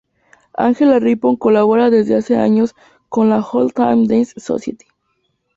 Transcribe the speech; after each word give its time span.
Angela 0.55 0.97
Rippon, 0.99 1.35
colabora 1.37 1.91
desde 1.91 2.15
hace 2.15 2.35
años 2.35 2.73
con 3.07 3.29
la 3.29 3.39
"Old 3.51 3.71
Time 3.75 4.07
Dance 4.07 4.33
Society". 4.37 4.87